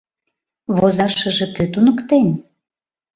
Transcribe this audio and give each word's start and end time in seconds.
—Возашыже 0.77 1.47
кӧ 1.55 1.63
туныктен? 1.71 2.27